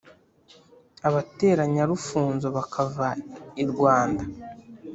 [1.07, 3.07] abatera nyarufunzo bakava
[3.63, 4.23] i rwanda.